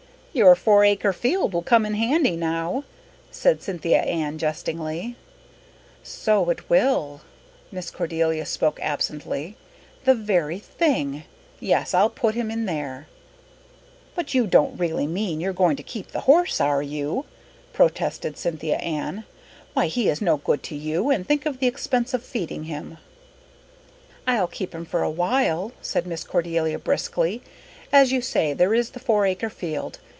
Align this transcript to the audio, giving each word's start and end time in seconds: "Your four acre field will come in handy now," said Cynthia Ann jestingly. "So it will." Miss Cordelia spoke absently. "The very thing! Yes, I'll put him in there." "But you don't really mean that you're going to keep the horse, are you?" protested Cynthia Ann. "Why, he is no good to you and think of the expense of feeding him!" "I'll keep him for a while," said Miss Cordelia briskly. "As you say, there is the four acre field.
"Your 0.33 0.55
four 0.55 0.85
acre 0.85 1.11
field 1.11 1.51
will 1.51 1.61
come 1.61 1.85
in 1.85 1.93
handy 1.95 2.37
now," 2.37 2.85
said 3.31 3.61
Cynthia 3.61 3.97
Ann 3.99 4.37
jestingly. 4.37 5.17
"So 6.03 6.49
it 6.49 6.69
will." 6.69 7.19
Miss 7.69 7.91
Cordelia 7.91 8.45
spoke 8.45 8.79
absently. 8.81 9.57
"The 10.05 10.15
very 10.15 10.57
thing! 10.57 11.23
Yes, 11.59 11.93
I'll 11.93 12.09
put 12.09 12.33
him 12.33 12.49
in 12.49 12.65
there." 12.65 13.07
"But 14.15 14.33
you 14.33 14.47
don't 14.47 14.79
really 14.79 15.05
mean 15.05 15.39
that 15.39 15.43
you're 15.43 15.51
going 15.51 15.75
to 15.75 15.83
keep 15.83 16.13
the 16.13 16.21
horse, 16.21 16.61
are 16.61 16.81
you?" 16.81 17.25
protested 17.73 18.37
Cynthia 18.37 18.77
Ann. 18.77 19.25
"Why, 19.73 19.87
he 19.87 20.07
is 20.07 20.21
no 20.21 20.37
good 20.37 20.63
to 20.63 20.75
you 20.75 21.09
and 21.09 21.27
think 21.27 21.45
of 21.45 21.59
the 21.59 21.67
expense 21.67 22.13
of 22.13 22.23
feeding 22.23 22.63
him!" 22.63 22.99
"I'll 24.25 24.47
keep 24.47 24.73
him 24.73 24.85
for 24.85 25.03
a 25.03 25.11
while," 25.11 25.73
said 25.81 26.07
Miss 26.07 26.23
Cordelia 26.23 26.79
briskly. 26.79 27.41
"As 27.91 28.13
you 28.13 28.21
say, 28.21 28.53
there 28.53 28.73
is 28.73 28.91
the 28.91 28.99
four 29.01 29.25
acre 29.25 29.49
field. 29.49 29.99